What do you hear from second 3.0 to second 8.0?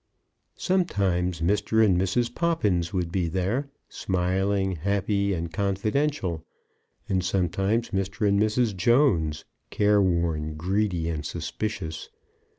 be there smiling, happy, and confidential; and sometimes